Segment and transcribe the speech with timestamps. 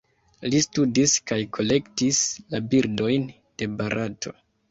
[0.51, 2.21] Li studis kaj kolektis
[2.55, 3.29] la birdojn
[3.63, 4.35] de Barato.